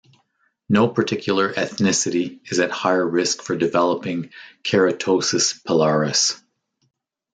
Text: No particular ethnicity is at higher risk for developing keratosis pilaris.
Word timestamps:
No 0.67 0.87
particular 0.87 1.53
ethnicity 1.53 2.39
is 2.51 2.57
at 2.59 2.71
higher 2.71 3.07
risk 3.07 3.43
for 3.43 3.55
developing 3.55 4.31
keratosis 4.63 5.63
pilaris. 5.63 6.41